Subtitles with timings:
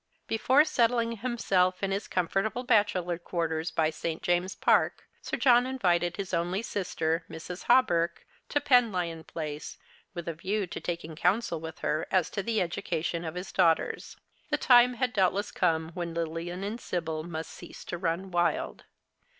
[0.25, 3.69] Before settling himself in his comfortable bachelor The Christmas Hirelings.
[3.69, 4.21] 55 quarters by St.
[4.23, 7.63] James's Park, Sir .Tuhn invited his only sister, Mrs.
[7.65, 9.77] Hawberk, to Penlyon Place,
[10.15, 14.15] with a view to taking counsel with her as to the education of his dauofhters.
[14.49, 18.85] The time had doubtless come when Lilian and Sibyl must cease to run wild.